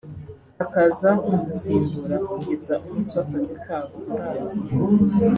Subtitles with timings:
[0.57, 4.71] hakaza umusimbura kugeza umunsi w’akazi kabo urangiye)